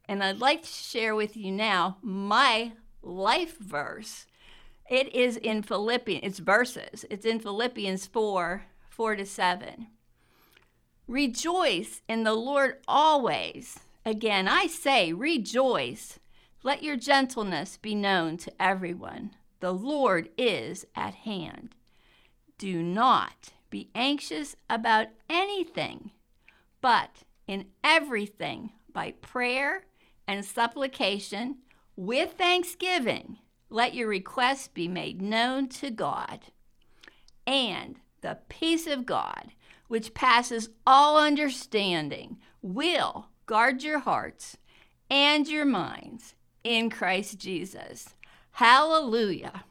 And 0.08 0.24
I'd 0.24 0.40
like 0.40 0.64
to 0.64 0.70
share 0.70 1.16
with 1.16 1.36
you 1.36 1.52
now 1.52 1.98
my 2.02 2.72
life 3.02 3.58
verse. 3.58 4.26
It 4.92 5.16
is 5.16 5.38
in 5.38 5.64
Philippians, 5.64 6.22
it's 6.22 6.40
verses. 6.40 7.06
It's 7.10 7.26
in 7.26 7.40
Philippians 7.40 8.08
4 8.08 8.66
4 8.90 9.16
to 9.16 9.26
7. 9.26 9.88
Rejoice 11.08 12.02
in 12.10 12.26
the 12.26 12.34
Lord 12.34 12.76
always. 12.90 13.80
Again, 14.06 14.50
I 14.50 14.68
say, 14.68 15.14
rejoice. 15.14 16.20
Let 16.62 16.84
your 16.84 16.98
gentleness 16.98 17.78
be 17.78 17.96
known 17.96 18.36
to 18.40 18.52
everyone. 18.62 19.32
The 19.62 19.72
Lord 19.72 20.28
is 20.38 20.86
at 20.94 21.14
hand. 21.14 21.74
Do 22.58 22.84
not 22.84 23.54
be 23.70 23.92
anxious 23.96 24.58
about 24.70 25.08
anything, 25.30 26.12
but 26.82 27.24
in 27.48 27.68
everything, 27.82 28.72
by 28.92 29.12
prayer 29.22 29.86
and 30.28 30.44
supplication, 30.44 31.60
with 31.96 32.34
thanksgiving, 32.34 33.38
let 33.72 33.94
your 33.94 34.08
requests 34.08 34.68
be 34.68 34.88
made 34.88 35.22
known 35.22 35.68
to 35.70 35.90
God. 35.90 36.48
And 37.48 38.00
the 38.22 38.38
peace 38.50 38.86
of 38.86 39.06
God, 39.06 39.54
which 39.88 40.14
passes 40.14 40.70
all 40.86 41.18
understanding, 41.18 42.38
will 42.62 43.28
guard 43.46 43.82
your 43.82 44.00
hearts 44.00 44.58
and 45.10 45.48
your 45.48 45.66
minds 45.66 46.36
in 46.64 46.90
Christ 46.90 47.40
Jesus. 47.40 48.14
Hallelujah. 48.52 49.64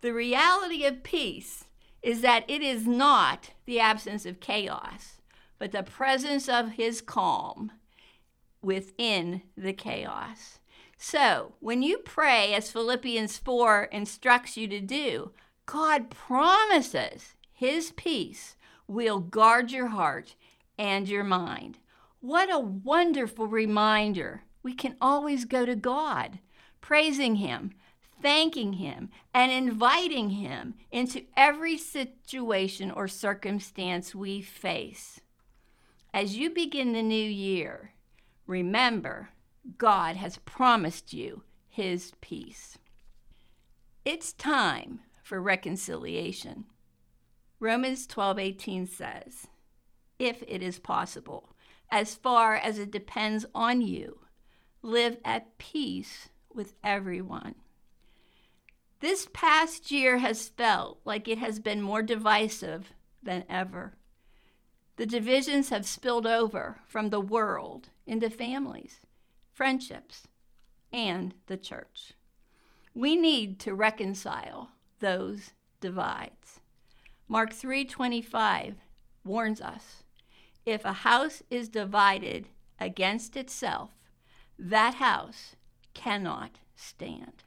The 0.00 0.12
reality 0.12 0.84
of 0.84 1.02
peace 1.02 1.64
is 2.02 2.20
that 2.22 2.44
it 2.48 2.62
is 2.62 2.86
not 2.86 3.50
the 3.66 3.80
absence 3.80 4.24
of 4.24 4.40
chaos, 4.40 5.20
but 5.58 5.72
the 5.72 5.82
presence 5.82 6.48
of 6.48 6.72
his 6.72 7.00
calm 7.00 7.72
within 8.62 9.42
the 9.56 9.72
chaos. 9.72 10.57
So, 10.98 11.54
when 11.60 11.82
you 11.82 11.98
pray 11.98 12.52
as 12.54 12.72
Philippians 12.72 13.38
4 13.38 13.84
instructs 13.84 14.56
you 14.56 14.66
to 14.68 14.80
do, 14.80 15.30
God 15.64 16.10
promises 16.10 17.34
his 17.52 17.92
peace 17.92 18.56
will 18.86 19.18
guard 19.20 19.70
your 19.70 19.88
heart 19.88 20.34
and 20.76 21.08
your 21.08 21.24
mind. 21.24 21.78
What 22.20 22.52
a 22.52 22.58
wonderful 22.58 23.46
reminder. 23.46 24.42
We 24.62 24.74
can 24.74 24.96
always 25.00 25.44
go 25.44 25.64
to 25.64 25.76
God, 25.76 26.40
praising 26.80 27.36
him, 27.36 27.72
thanking 28.22 28.74
Him, 28.74 29.10
and 29.34 29.50
inviting 29.50 30.30
Him 30.30 30.74
into 30.90 31.24
every 31.36 31.76
situation 31.76 32.90
or 32.90 33.08
circumstance 33.08 34.14
we 34.14 34.40
face. 34.40 35.20
As 36.12 36.36
you 36.36 36.50
begin 36.50 36.92
the 36.92 37.02
new 37.02 37.16
year, 37.28 37.92
remember 38.46 39.30
God 39.76 40.16
has 40.16 40.38
promised 40.38 41.12
you 41.12 41.42
His 41.68 42.12
peace. 42.20 42.78
It's 44.04 44.32
time 44.32 45.00
for 45.22 45.42
reconciliation. 45.42 46.64
Romans 47.60 48.06
12:18 48.06 48.86
says, 48.86 49.48
"If 50.18 50.42
it 50.48 50.62
is 50.62 50.78
possible, 50.78 51.54
as 51.90 52.14
far 52.14 52.54
as 52.54 52.78
it 52.78 52.90
depends 52.90 53.44
on 53.54 53.82
you, 53.82 54.26
live 54.80 55.18
at 55.24 55.58
peace 55.58 56.30
with 56.48 56.74
everyone." 56.82 57.56
This 59.00 59.28
past 59.32 59.90
year 59.90 60.18
has 60.18 60.48
felt 60.48 61.00
like 61.04 61.28
it 61.28 61.38
has 61.38 61.60
been 61.60 61.82
more 61.82 62.02
divisive 62.02 62.94
than 63.22 63.44
ever. 63.48 63.96
The 64.96 65.06
divisions 65.06 65.68
have 65.68 65.86
spilled 65.86 66.26
over 66.26 66.80
from 66.86 67.10
the 67.10 67.20
world 67.20 67.90
into 68.06 68.30
families, 68.30 69.00
friendships, 69.58 70.28
and 70.92 71.34
the 71.48 71.56
church. 71.56 72.12
We 72.94 73.16
need 73.16 73.58
to 73.58 73.74
reconcile 73.74 74.70
those 75.00 75.50
divides. 75.80 76.60
Mark 77.26 77.52
3:25 77.52 78.76
warns 79.24 79.60
us, 79.60 80.04
if 80.64 80.84
a 80.84 81.02
house 81.08 81.42
is 81.50 81.68
divided 81.68 82.50
against 82.78 83.36
itself, 83.36 83.90
that 84.56 84.94
house 84.94 85.56
cannot 85.92 86.60
stand. 86.76 87.42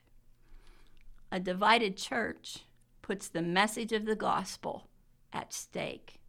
A 1.32 1.40
divided 1.40 1.96
church 1.96 2.66
puts 3.02 3.30
the 3.30 3.42
message 3.42 3.94
of 3.94 4.04
the 4.04 4.18
gospel 4.18 4.90
at 5.32 5.54
stake. 5.54 6.20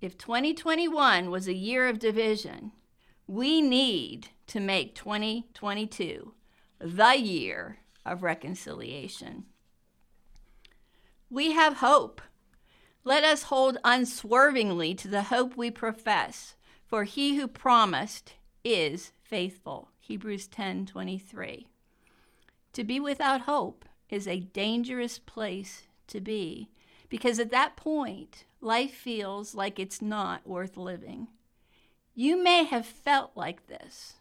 If 0.00 0.18
2021 0.18 1.30
was 1.30 1.46
a 1.46 1.54
year 1.54 1.88
of 1.88 2.00
division, 2.00 2.72
we 3.30 3.62
need 3.62 4.26
to 4.44 4.58
make 4.58 4.92
2022 4.96 6.34
the 6.80 7.16
year 7.16 7.78
of 8.04 8.24
reconciliation. 8.24 9.44
We 11.30 11.52
have 11.52 11.74
hope. 11.74 12.20
Let 13.04 13.22
us 13.22 13.44
hold 13.44 13.78
unswervingly 13.84 14.96
to 14.96 15.06
the 15.06 15.22
hope 15.22 15.56
we 15.56 15.70
profess, 15.70 16.56
for 16.84 17.04
he 17.04 17.36
who 17.36 17.46
promised 17.46 18.34
is 18.64 19.12
faithful. 19.22 19.92
Hebrews 20.00 20.48
10:23. 20.48 21.68
To 22.72 22.82
be 22.82 22.98
without 22.98 23.42
hope 23.42 23.84
is 24.08 24.26
a 24.26 24.40
dangerous 24.40 25.20
place 25.20 25.86
to 26.08 26.20
be 26.20 26.68
because 27.08 27.38
at 27.38 27.52
that 27.52 27.76
point 27.76 28.44
life 28.60 28.92
feels 28.92 29.54
like 29.54 29.78
it's 29.78 30.02
not 30.02 30.48
worth 30.48 30.76
living. 30.76 31.28
You 32.14 32.42
may 32.42 32.64
have 32.64 32.86
felt 32.86 33.32
like 33.34 33.66
this, 33.66 34.14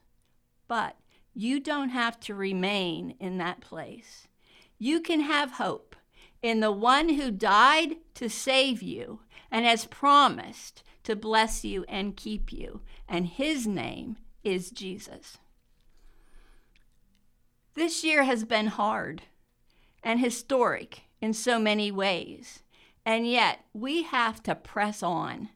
but 0.68 0.96
you 1.34 1.60
don't 1.60 1.90
have 1.90 2.20
to 2.22 2.36
remain 2.36 3.16
in 3.20 3.38
that 3.38 3.62
place. 3.62 4.28
You 4.78 5.02
can 5.02 5.22
have 5.22 5.54
hope 5.54 5.96
in 6.42 6.60
the 6.60 6.72
one 6.72 7.10
who 7.10 7.32
died 7.32 7.98
to 8.16 8.30
save 8.30 8.82
you 8.82 9.22
and 9.52 9.66
has 9.66 9.86
promised 9.86 10.84
to 11.04 11.16
bless 11.16 11.66
you 11.66 11.86
and 11.90 12.16
keep 12.16 12.54
you, 12.54 12.82
and 13.08 13.26
his 13.26 13.66
name 13.66 14.18
is 14.44 14.70
Jesus. 14.72 15.38
This 17.74 18.04
year 18.04 18.24
has 18.24 18.44
been 18.44 18.68
hard 18.68 19.24
and 20.04 20.20
historic 20.20 21.04
in 21.22 21.34
so 21.34 21.60
many 21.60 21.92
ways, 21.92 22.64
and 23.06 23.28
yet 23.28 23.66
we 23.74 24.04
have 24.04 24.42
to 24.44 24.56
press 24.56 25.02
on. 25.02 25.50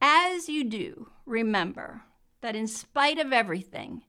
As 0.00 0.48
you 0.48 0.64
do, 0.64 1.10
remember 1.26 2.02
that 2.40 2.54
in 2.54 2.66
spite 2.66 3.18
of 3.18 3.32
everything, 3.32 4.02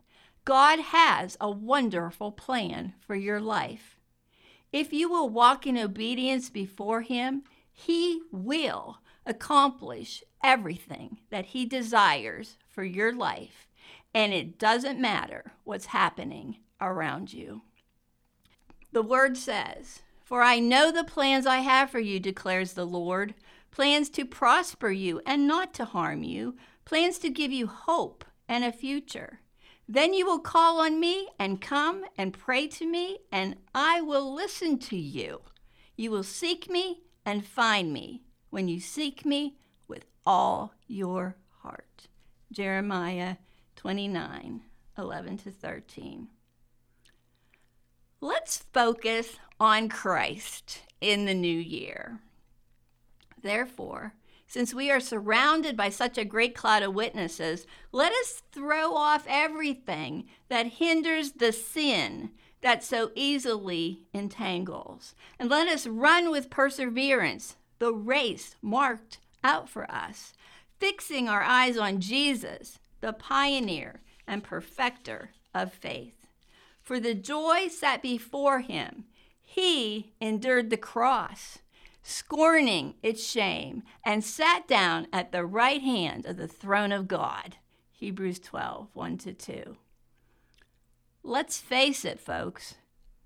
God 0.46 0.80
has 0.80 1.36
a 1.42 1.50
wonderful 1.50 2.32
plan 2.32 2.94
for 3.06 3.16
your 3.16 3.40
life. 3.40 3.98
If 4.72 4.94
you 4.94 5.10
will 5.10 5.30
walk 5.30 5.66
in 5.66 5.78
obedience 5.78 6.50
before 6.50 7.02
Him, 7.02 7.44
He 7.72 8.22
will 8.32 9.00
accomplish 9.26 10.24
everything 10.44 11.18
that 11.32 11.48
He 11.48 11.66
desires 11.66 12.58
for 12.68 12.84
your 12.84 13.14
life, 13.14 13.68
and 14.14 14.32
it 14.32 14.60
doesn't 14.60 15.00
matter 15.00 15.54
what's 15.64 15.88
happening 15.88 16.58
around 16.80 17.34
you. 17.34 17.64
The 18.92 19.02
Word 19.04 19.38
says, 19.38 20.02
For 20.24 20.42
I 20.44 20.60
know 20.60 20.92
the 20.92 21.04
plans 21.04 21.46
I 21.46 21.60
have 21.60 21.90
for 21.90 22.00
you, 22.00 22.20
declares 22.20 22.74
the 22.74 22.86
Lord 22.86 23.34
plans 23.72 24.10
to 24.12 24.26
prosper 24.26 24.90
you 24.90 25.22
and 25.26 25.48
not 25.48 25.74
to 25.76 25.86
harm 25.86 26.24
you, 26.24 26.56
plans 26.86 27.18
to 27.20 27.30
give 27.30 27.52
you 27.52 27.68
hope 27.68 28.26
and 28.48 28.64
a 28.64 28.72
future. 28.72 29.42
Then 29.88 30.14
you 30.14 30.26
will 30.26 30.40
call 30.40 30.82
on 30.82 31.00
me 31.00 31.30
and 31.40 31.62
come 31.62 32.04
and 32.18 32.34
pray 32.34 32.68
to 32.68 32.86
me, 32.86 33.20
and 33.32 33.56
I 33.74 34.02
will 34.02 34.34
listen 34.34 34.78
to 34.80 34.98
you. 34.98 35.42
You 35.96 36.12
will 36.12 36.24
seek 36.24 36.70
me 36.70 37.02
and 37.26 37.46
find 37.46 37.92
me 37.92 38.22
when 38.50 38.68
you 38.68 38.80
seek 38.80 39.26
me 39.26 39.58
with 39.88 40.06
all 40.26 40.74
your 40.88 41.38
heart. 41.62 42.08
Jeremiah 42.52 43.38
29 43.76 44.62
11 44.98 45.38
to 45.38 45.52
13. 45.52 46.28
Let's 48.22 48.58
focus 48.74 49.38
on 49.60 49.88
Christ 49.88 50.82
in 51.00 51.26
the 51.26 51.34
new 51.34 51.58
year. 51.58 52.20
Therefore, 53.42 54.14
since 54.48 54.74
we 54.74 54.90
are 54.90 55.00
surrounded 55.00 55.78
by 55.78 55.90
such 55.90 56.18
a 56.18 56.26
great 56.26 56.56
cloud 56.56 56.82
of 56.82 56.96
witnesses, 56.96 57.68
let 57.92 58.12
us 58.12 58.42
throw 58.52 58.96
off 58.96 59.26
everything 59.28 60.26
that 60.48 60.66
hinders 60.66 61.34
the 61.34 61.52
sin 61.52 62.32
that 62.62 62.84
so 62.84 63.12
easily 63.16 64.08
entangles. 64.14 65.14
And 65.38 65.50
let 65.50 65.68
us 65.68 65.86
run 65.86 66.32
with 66.32 66.50
perseverance 66.50 67.58
the 67.78 67.94
race 67.94 68.56
marked 68.62 69.20
out 69.44 69.70
for 69.70 69.90
us, 69.90 70.34
fixing 70.80 71.30
our 71.30 71.44
eyes 71.44 71.78
on 71.78 72.02
Jesus, 72.02 72.80
the 73.02 73.14
pioneer 73.14 74.02
and 74.28 74.44
perfecter 74.44 75.32
of 75.54 75.72
faith. 75.74 76.26
For 76.82 77.00
the 77.00 77.14
joy 77.14 77.68
set 77.68 78.02
before 78.02 78.62
him, 78.62 79.06
he 79.42 80.14
endured 80.20 80.70
the 80.70 80.78
cross 80.78 81.60
scorning 82.10 82.96
its 83.04 83.24
shame, 83.24 83.84
and 84.04 84.24
sat 84.24 84.68
down 84.68 85.08
at 85.14 85.32
the 85.32 85.46
right 85.46 85.82
hand 85.82 86.26
of 86.26 86.38
the 86.38 86.48
throne 86.48 86.92
of 86.92 87.08
God. 87.08 87.58
Hebrews 87.92 88.40
12, 88.40 88.90
1 88.94 89.18
to 89.20 89.34
2. 89.34 89.78
Let's 91.24 91.60
face 91.60 92.04
it, 92.06 92.20
folks. 92.20 92.76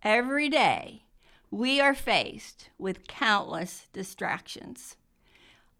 Every 0.01 0.49
day, 0.49 1.03
we 1.49 1.79
are 1.79 1.95
faced 1.95 2.69
with 2.77 3.07
countless 3.07 3.87
distractions. 3.93 4.97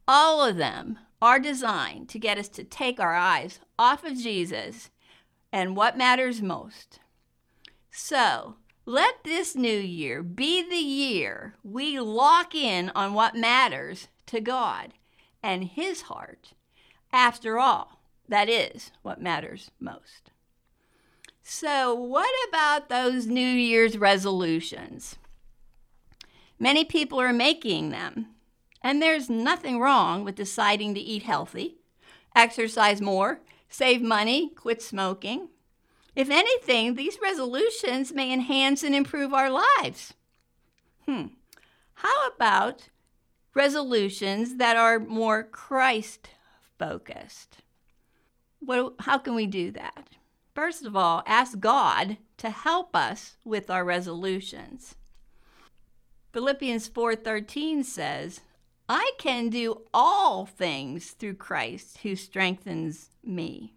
All 0.07 0.43
of 0.43 0.57
them 0.57 0.99
are 1.21 1.39
designed 1.39 2.07
to 2.09 2.19
get 2.19 2.37
us 2.37 2.47
to 2.49 2.63
take 2.63 2.99
our 2.99 3.15
eyes 3.15 3.59
off 3.77 4.05
of 4.05 4.17
Jesus 4.17 4.91
and 5.51 5.75
what 5.75 5.97
matters 5.97 6.41
most. 6.41 6.99
So, 7.91 8.55
let 8.85 9.23
this 9.23 9.55
new 9.55 9.77
year 9.77 10.21
be 10.21 10.61
the 10.61 10.75
year 10.75 11.55
we 11.63 11.99
lock 11.99 12.53
in 12.53 12.91
on 12.95 13.13
what 13.13 13.35
matters 13.35 14.09
to 14.25 14.41
God 14.41 14.93
and 15.41 15.63
His 15.63 16.03
heart. 16.03 16.53
After 17.11 17.59
all, 17.59 18.01
that 18.27 18.49
is 18.49 18.91
what 19.01 19.21
matters 19.21 19.71
most. 19.79 20.31
So, 21.43 21.93
what 21.93 22.29
about 22.47 22.89
those 22.89 23.27
New 23.27 23.41
Year's 23.41 23.97
resolutions? 23.97 25.17
Many 26.57 26.85
people 26.85 27.19
are 27.19 27.33
making 27.33 27.89
them, 27.89 28.27
and 28.81 29.01
there's 29.01 29.29
nothing 29.29 29.79
wrong 29.79 30.23
with 30.23 30.35
deciding 30.35 30.93
to 30.93 31.01
eat 31.01 31.23
healthy, 31.23 31.75
exercise 32.35 33.01
more, 33.01 33.41
save 33.67 34.01
money, 34.01 34.49
quit 34.55 34.81
smoking, 34.81 35.49
if 36.15 36.29
anything, 36.29 36.95
these 36.95 37.17
resolutions 37.21 38.13
may 38.13 38.31
enhance 38.31 38.83
and 38.83 38.93
improve 38.93 39.33
our 39.33 39.49
lives. 39.49 40.13
Hmm. 41.05 41.27
How 41.95 42.27
about 42.27 42.89
resolutions 43.53 44.57
that 44.57 44.77
are 44.77 44.99
more 44.99 45.43
Christ 45.43 46.29
focused? 46.77 47.57
What, 48.59 48.95
how 48.99 49.17
can 49.17 49.35
we 49.35 49.47
do 49.47 49.71
that? 49.71 50.09
First 50.55 50.85
of 50.85 50.95
all, 50.95 51.23
ask 51.25 51.59
God 51.59 52.17
to 52.37 52.49
help 52.49 52.95
us 52.95 53.37
with 53.43 53.69
our 53.69 53.83
resolutions. 53.83 54.95
Philippians 56.31 56.87
4:13 56.87 57.83
says, 57.83 58.41
"I 58.89 59.13
can 59.17 59.49
do 59.49 59.85
all 59.93 60.45
things 60.45 61.11
through 61.11 61.35
Christ 61.35 61.99
who 61.99 62.15
strengthens 62.15 63.09
me." 63.23 63.73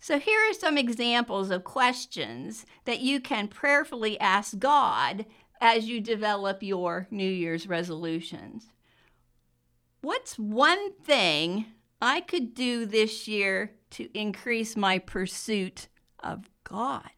So, 0.00 0.18
here 0.18 0.40
are 0.48 0.54
some 0.54 0.78
examples 0.78 1.50
of 1.50 1.64
questions 1.64 2.64
that 2.84 3.00
you 3.00 3.20
can 3.20 3.48
prayerfully 3.48 4.18
ask 4.20 4.58
God 4.58 5.26
as 5.60 5.88
you 5.88 6.00
develop 6.00 6.62
your 6.62 7.08
New 7.10 7.28
Year's 7.28 7.66
resolutions. 7.66 8.70
What's 10.00 10.38
one 10.38 10.92
thing 10.92 11.66
I 12.00 12.20
could 12.20 12.54
do 12.54 12.86
this 12.86 13.26
year 13.26 13.72
to 13.90 14.08
increase 14.16 14.76
my 14.76 14.98
pursuit 14.98 15.88
of 16.20 16.48
God? 16.62 17.10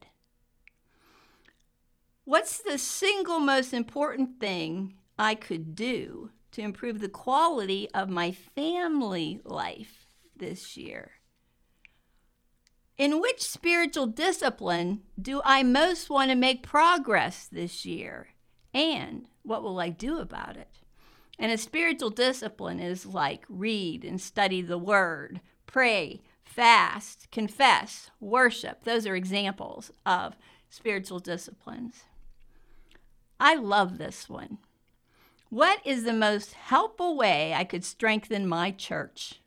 What's 2.25 2.59
the 2.59 2.79
single 2.79 3.40
most 3.40 3.75
important 3.75 4.40
thing 4.40 4.95
I 5.19 5.35
could 5.35 5.75
do 5.75 6.31
to 6.53 6.62
improve 6.62 7.01
the 7.01 7.09
quality 7.09 7.88
of 7.93 8.09
my 8.09 8.33
family 8.33 9.40
life 9.45 10.07
this 10.35 10.77
year? 10.77 11.19
In 13.00 13.18
which 13.18 13.40
spiritual 13.40 14.06
discipline 14.06 15.00
do 15.18 15.40
I 15.42 15.62
most 15.62 16.10
want 16.10 16.28
to 16.28 16.36
make 16.36 16.62
progress 16.62 17.48
this 17.50 17.86
year? 17.86 18.28
And 18.74 19.24
what 19.42 19.62
will 19.62 19.80
I 19.80 19.88
do 19.88 20.18
about 20.18 20.58
it? 20.58 20.68
And 21.38 21.50
a 21.50 21.56
spiritual 21.56 22.10
discipline 22.10 22.78
is 22.78 23.06
like 23.06 23.46
read 23.48 24.04
and 24.04 24.20
study 24.20 24.60
the 24.60 24.76
word, 24.76 25.40
pray, 25.66 26.20
fast, 26.44 27.30
confess, 27.30 28.10
worship. 28.20 28.84
Those 28.84 29.06
are 29.06 29.16
examples 29.16 29.90
of 30.04 30.36
spiritual 30.68 31.20
disciplines. 31.20 32.04
I 33.40 33.54
love 33.54 33.96
this 33.96 34.28
one. 34.28 34.58
What 35.48 35.80
is 35.86 36.04
the 36.04 36.12
most 36.12 36.52
helpful 36.52 37.16
way 37.16 37.54
I 37.54 37.64
could 37.64 37.82
strengthen 37.82 38.46
my 38.46 38.70
church? 38.72 39.39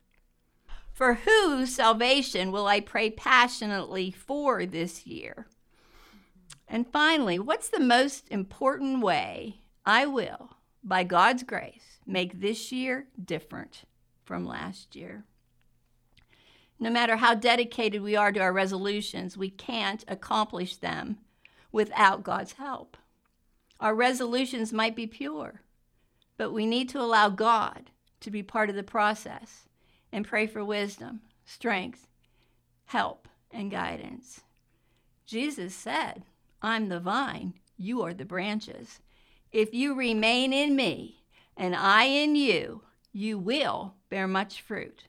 For 0.94 1.14
whose 1.14 1.74
salvation 1.74 2.52
will 2.52 2.68
I 2.68 2.78
pray 2.78 3.10
passionately 3.10 4.12
for 4.12 4.64
this 4.64 5.08
year? 5.08 5.48
And 6.68 6.86
finally, 6.86 7.36
what's 7.36 7.68
the 7.68 7.80
most 7.80 8.28
important 8.30 9.00
way 9.02 9.58
I 9.84 10.06
will, 10.06 10.50
by 10.84 11.02
God's 11.02 11.42
grace, 11.42 11.98
make 12.06 12.40
this 12.40 12.70
year 12.70 13.08
different 13.22 13.82
from 14.22 14.46
last 14.46 14.94
year? 14.94 15.24
No 16.78 16.90
matter 16.90 17.16
how 17.16 17.34
dedicated 17.34 18.00
we 18.00 18.14
are 18.14 18.30
to 18.30 18.40
our 18.40 18.52
resolutions, 18.52 19.36
we 19.36 19.50
can't 19.50 20.04
accomplish 20.06 20.76
them 20.76 21.18
without 21.72 22.22
God's 22.22 22.52
help. 22.52 22.96
Our 23.80 23.96
resolutions 23.96 24.72
might 24.72 24.94
be 24.94 25.08
pure, 25.08 25.62
but 26.36 26.52
we 26.52 26.66
need 26.66 26.88
to 26.90 27.00
allow 27.00 27.30
God 27.30 27.90
to 28.20 28.30
be 28.30 28.44
part 28.44 28.70
of 28.70 28.76
the 28.76 28.84
process 28.84 29.64
and 30.14 30.24
pray 30.24 30.46
for 30.46 30.64
wisdom, 30.64 31.20
strength, 31.44 32.06
help, 32.84 33.26
and 33.50 33.68
guidance. 33.68 34.42
Jesus 35.26 35.74
said, 35.74 36.22
I'm 36.62 36.88
the 36.88 37.00
vine, 37.00 37.54
you 37.76 38.00
are 38.02 38.14
the 38.14 38.24
branches. 38.24 39.00
If 39.50 39.74
you 39.74 39.92
remain 39.92 40.52
in 40.52 40.76
me 40.76 41.24
and 41.56 41.74
I 41.74 42.04
in 42.04 42.36
you, 42.36 42.82
you 43.12 43.38
will 43.38 43.94
bear 44.08 44.28
much 44.28 44.62
fruit. 44.62 45.08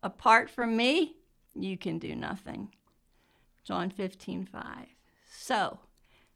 Apart 0.00 0.48
from 0.48 0.76
me, 0.76 1.16
you 1.56 1.76
can 1.76 1.98
do 1.98 2.14
nothing. 2.14 2.68
John 3.64 3.90
15, 3.90 4.46
5. 4.46 4.64
So 5.28 5.80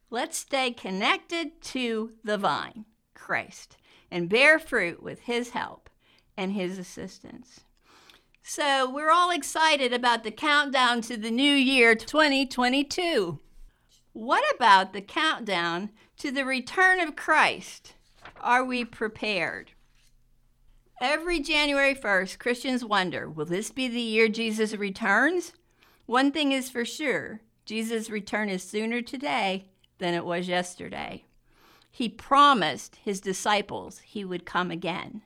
let's 0.09 0.37
stay 0.37 0.71
connected 0.71 1.61
to 1.61 2.11
the 2.25 2.37
vine, 2.37 2.83
Christ, 3.13 3.77
and 4.11 4.27
bear 4.27 4.59
fruit 4.59 5.01
with 5.01 5.21
his 5.21 5.51
help 5.51 5.89
and 6.35 6.51
his 6.51 6.77
assistance. 6.77 7.61
So 8.47 8.87
we're 8.87 9.09
all 9.09 9.31
excited 9.31 9.91
about 9.91 10.23
the 10.23 10.29
countdown 10.29 11.01
to 11.01 11.17
the 11.17 11.31
new 11.31 11.51
year 11.51 11.95
2022. 11.95 13.39
What 14.13 14.43
about 14.55 14.93
the 14.93 15.01
countdown 15.01 15.89
to 16.19 16.29
the 16.29 16.45
return 16.45 16.99
of 16.99 17.15
Christ? 17.15 17.95
Are 18.39 18.63
we 18.63 18.85
prepared? 18.85 19.71
Every 21.01 21.39
January 21.39 21.95
1st, 21.95 22.37
Christians 22.37 22.85
wonder 22.85 23.27
will 23.27 23.45
this 23.47 23.71
be 23.71 23.87
the 23.87 23.99
year 23.99 24.27
Jesus 24.27 24.75
returns? 24.75 25.53
One 26.05 26.31
thing 26.31 26.51
is 26.51 26.69
for 26.69 26.85
sure 26.85 27.41
Jesus' 27.65 28.11
return 28.11 28.49
is 28.49 28.61
sooner 28.61 29.01
today 29.01 29.69
than 29.97 30.13
it 30.13 30.23
was 30.23 30.47
yesterday. 30.47 31.25
He 31.89 32.09
promised 32.09 32.97
his 32.97 33.19
disciples 33.19 34.01
he 34.05 34.23
would 34.23 34.45
come 34.45 34.69
again. 34.69 35.23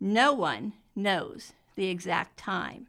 No 0.00 0.32
one 0.32 0.72
knows 0.96 1.52
the 1.74 1.88
exact 1.88 2.36
time. 2.36 2.86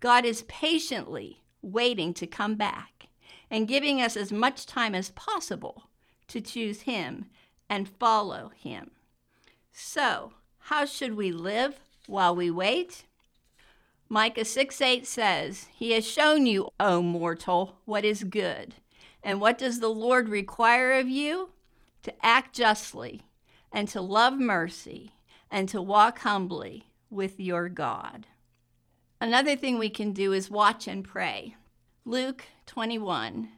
God 0.00 0.24
is 0.24 0.42
patiently 0.42 1.40
waiting 1.62 2.12
to 2.14 2.26
come 2.26 2.56
back 2.56 3.08
and 3.50 3.68
giving 3.68 4.00
us 4.02 4.16
as 4.16 4.32
much 4.32 4.66
time 4.66 4.94
as 4.94 5.10
possible 5.10 5.84
to 6.28 6.40
choose 6.40 6.82
Him 6.82 7.26
and 7.68 7.88
follow 7.88 8.50
Him. 8.54 8.90
So, 9.72 10.32
how 10.58 10.84
should 10.84 11.14
we 11.14 11.32
live 11.32 11.80
while 12.06 12.34
we 12.34 12.50
wait? 12.50 13.04
Micah 14.08 14.44
6 14.44 14.80
8 14.80 15.06
says, 15.06 15.66
He 15.74 15.92
has 15.92 16.06
shown 16.06 16.46
you, 16.46 16.68
O 16.78 17.00
mortal, 17.02 17.76
what 17.84 18.04
is 18.04 18.24
good. 18.24 18.74
And 19.22 19.40
what 19.40 19.56
does 19.56 19.80
the 19.80 19.88
Lord 19.88 20.28
require 20.28 20.92
of 20.92 21.08
you? 21.08 21.50
To 22.02 22.12
act 22.24 22.54
justly, 22.54 23.22
and 23.72 23.88
to 23.88 24.02
love 24.02 24.38
mercy, 24.38 25.12
and 25.50 25.68
to 25.70 25.80
walk 25.80 26.18
humbly 26.20 26.84
with 27.10 27.38
your 27.38 27.68
God. 27.68 28.26
Another 29.20 29.56
thing 29.56 29.78
we 29.78 29.90
can 29.90 30.12
do 30.12 30.32
is 30.32 30.50
watch 30.50 30.86
and 30.86 31.04
pray. 31.04 31.56
Luke 32.04 32.44
21 32.66 33.48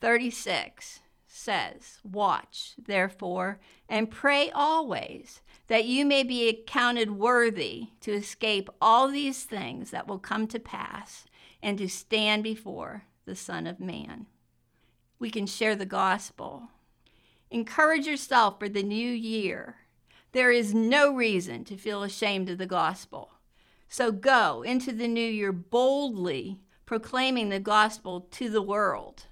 36 0.00 1.00
says, 1.26 1.98
Watch, 2.02 2.74
therefore, 2.76 3.60
and 3.88 4.10
pray 4.10 4.50
always 4.50 5.40
that 5.68 5.84
you 5.84 6.04
may 6.04 6.22
be 6.22 6.48
accounted 6.48 7.12
worthy 7.12 7.88
to 8.00 8.12
escape 8.12 8.68
all 8.80 9.08
these 9.08 9.44
things 9.44 9.90
that 9.90 10.06
will 10.06 10.18
come 10.18 10.46
to 10.48 10.58
pass 10.58 11.24
and 11.62 11.78
to 11.78 11.88
stand 11.88 12.42
before 12.42 13.04
the 13.24 13.36
Son 13.36 13.66
of 13.66 13.80
Man. 13.80 14.26
We 15.18 15.30
can 15.30 15.46
share 15.46 15.76
the 15.76 15.86
gospel. 15.86 16.64
Encourage 17.50 18.06
yourself 18.06 18.58
for 18.58 18.68
the 18.68 18.82
new 18.82 19.08
year. 19.08 19.76
There 20.32 20.50
is 20.50 20.74
no 20.74 21.14
reason 21.14 21.64
to 21.64 21.76
feel 21.76 22.02
ashamed 22.02 22.48
of 22.48 22.58
the 22.58 22.66
gospel. 22.66 23.32
So 23.88 24.10
go 24.10 24.62
into 24.62 24.92
the 24.92 25.08
new 25.08 25.20
year 25.20 25.52
boldly 25.52 26.60
proclaiming 26.86 27.50
the 27.50 27.60
gospel 27.60 28.22
to 28.30 28.48
the 28.48 28.62
world. 28.62 29.26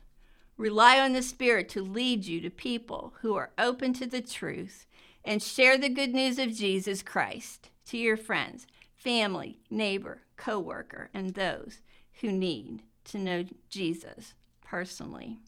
Rely 0.59 1.01
on 1.01 1.15
the 1.15 1.23
Spirit 1.23 1.71
to 1.71 1.83
lead 1.83 2.27
you 2.27 2.41
to 2.43 2.51
people 2.51 3.15
who 3.23 3.35
are 3.35 3.51
open 3.57 3.95
to 3.95 4.07
the 4.07 4.21
truth 4.21 4.87
and 5.25 5.43
share 5.43 5.79
the 5.79 5.89
good 5.89 6.13
news 6.13 6.39
of 6.39 6.55
Jesus 6.55 7.03
Christ 7.03 7.71
to 7.87 7.97
your 7.97 8.19
friends, 8.19 8.67
family, 8.95 9.59
neighbor, 9.71 10.21
coworker, 10.37 11.09
and 11.15 11.35
those 11.35 11.81
who 12.21 12.31
need 12.31 12.83
to 13.05 13.19
know 13.19 13.45
Jesus 13.71 14.35
personally. 14.63 15.39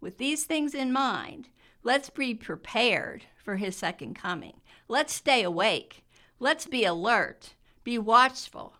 With 0.00 0.18
these 0.18 0.44
things 0.44 0.74
in 0.74 0.92
mind, 0.92 1.48
let's 1.82 2.10
be 2.10 2.34
prepared 2.34 3.24
for 3.42 3.56
his 3.56 3.76
second 3.76 4.14
coming. 4.14 4.60
Let's 4.88 5.14
stay 5.14 5.42
awake. 5.42 6.04
Let's 6.40 6.66
be 6.66 6.84
alert, 6.84 7.54
be 7.84 7.98
watchful, 7.98 8.74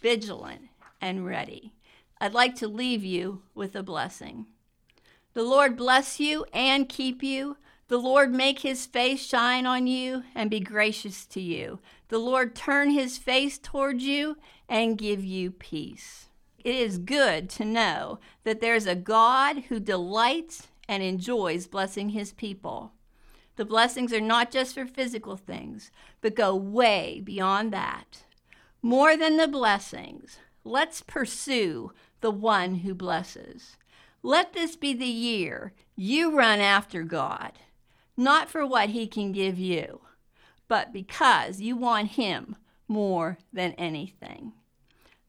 vigilant, 0.00 0.62
and 1.00 1.24
ready. 1.24 1.74
I'd 2.20 2.34
like 2.34 2.56
to 2.56 2.68
leave 2.68 3.04
you 3.04 3.42
with 3.54 3.76
a 3.76 3.82
blessing. 3.82 4.46
The 5.34 5.42
Lord 5.42 5.76
bless 5.76 6.20
you 6.20 6.44
and 6.52 6.88
keep 6.88 7.22
you. 7.22 7.56
The 7.88 7.98
Lord 7.98 8.32
make 8.32 8.60
his 8.60 8.86
face 8.86 9.24
shine 9.24 9.66
on 9.66 9.86
you 9.86 10.22
and 10.34 10.50
be 10.50 10.60
gracious 10.60 11.26
to 11.26 11.40
you. 11.40 11.80
The 12.08 12.18
Lord 12.18 12.54
turn 12.54 12.90
his 12.90 13.18
face 13.18 13.58
toward 13.58 14.00
you 14.00 14.36
and 14.68 14.96
give 14.96 15.24
you 15.24 15.50
peace. 15.50 16.28
It 16.64 16.74
is 16.74 16.96
good 16.96 17.50
to 17.50 17.64
know 17.64 18.20
that 18.44 18.60
there's 18.60 18.86
a 18.86 18.94
God 18.94 19.64
who 19.68 19.78
delights 19.78 20.68
and 20.88 21.02
enjoys 21.02 21.66
blessing 21.66 22.10
his 22.10 22.32
people. 22.32 22.92
The 23.56 23.64
blessings 23.64 24.12
are 24.12 24.20
not 24.20 24.50
just 24.50 24.74
for 24.74 24.86
physical 24.86 25.36
things, 25.36 25.90
but 26.20 26.34
go 26.34 26.54
way 26.54 27.20
beyond 27.22 27.72
that. 27.72 28.24
More 28.82 29.16
than 29.16 29.36
the 29.36 29.48
blessings, 29.48 30.38
let's 30.64 31.02
pursue 31.02 31.92
the 32.20 32.30
one 32.30 32.76
who 32.76 32.94
blesses. 32.94 33.76
Let 34.22 34.52
this 34.52 34.76
be 34.76 34.92
the 34.94 35.06
year 35.06 35.72
you 35.96 36.36
run 36.36 36.60
after 36.60 37.02
God 37.02 37.52
not 38.16 38.48
for 38.48 38.66
what 38.66 38.90
he 38.90 39.06
can 39.06 39.32
give 39.32 39.58
you, 39.58 40.00
but 40.68 40.92
because 40.92 41.60
you 41.60 41.76
want 41.76 42.12
him 42.12 42.56
more 42.86 43.38
than 43.52 43.72
anything. 43.72 44.52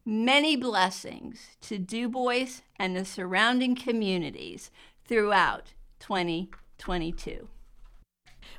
Many 0.06 0.56
blessings 0.56 1.48
to 1.62 1.80
Du 1.80 2.08
Bois 2.08 2.62
and 2.78 2.96
the 2.96 3.06
surrounding 3.06 3.76
communities 3.76 4.70
throughout 5.08 5.74
2022. 6.00 7.48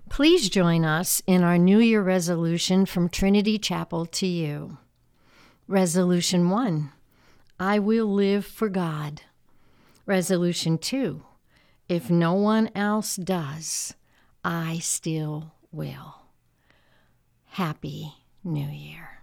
Please 0.09 0.49
join 0.49 0.85
us 0.85 1.21
in 1.27 1.43
our 1.43 1.59
New 1.59 1.79
Year 1.79 2.03
resolution 2.03 2.87
from 2.87 3.09
Trinity 3.09 3.59
Chapel 3.59 4.07
to 4.07 4.27
you. 4.27 4.79
Resolution 5.69 6.49
1 6.51 6.93
I 7.59 7.79
will 7.79 8.07
live 8.07 8.47
for 8.47 8.69
God. 8.69 9.23
Resolution 10.05 10.79
2 10.79 11.23
If 11.89 12.11
no 12.11 12.35
one 12.35 12.71
else 12.75 13.17
does, 13.17 13.95
I 14.45 14.79
still 14.79 15.55
will. 15.73 16.23
Happy 17.47 18.15
New 18.45 18.69
Year. 18.69 19.16